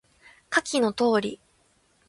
[0.49, 1.39] 下記の通り